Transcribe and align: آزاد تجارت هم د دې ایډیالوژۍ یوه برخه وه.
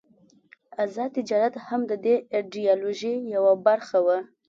آزاد 0.83 1.09
تجارت 1.17 1.55
هم 1.67 1.81
د 1.91 1.93
دې 2.05 2.15
ایډیالوژۍ 2.35 3.15
یوه 3.35 3.53
برخه 3.67 3.97
وه. 4.05 4.17